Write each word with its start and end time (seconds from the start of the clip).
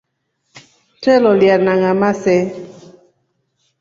Twe 1.01 1.13
loliyana 1.23 1.71
ngamaa 1.79 2.17
see? 2.21 2.43